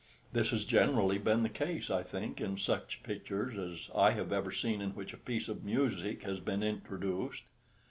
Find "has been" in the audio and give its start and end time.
6.23-6.63